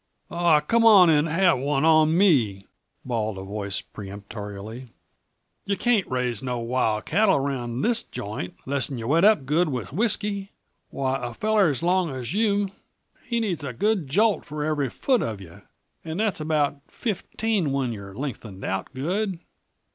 [0.31, 2.65] "Aw, come on an' have one on me!"
[3.05, 4.87] bawled a voice peremptorily.
[5.65, 9.93] "Yuh can't raise no wild cattle around this joint, lessen yuh wet up good with
[9.93, 10.53] whisky.
[10.89, 12.69] Why, a feller as long as you
[13.29, 15.61] be needs a good jolt for every foot of yuh
[16.03, 19.39] and that's about fifteen when you're lengthened out good.